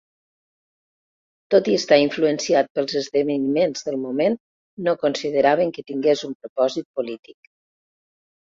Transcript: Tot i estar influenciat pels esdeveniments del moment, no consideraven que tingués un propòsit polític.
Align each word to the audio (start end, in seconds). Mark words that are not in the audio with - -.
Tot 1.55 1.69
i 1.73 1.75
estar 1.79 1.99
influenciat 2.03 2.71
pels 2.79 2.97
esdeveniments 3.01 3.87
del 3.91 3.99
moment, 4.07 4.39
no 4.89 4.97
consideraven 5.05 5.75
que 5.77 5.87
tingués 5.93 6.25
un 6.31 6.37
propòsit 6.41 6.89
polític. 6.99 7.55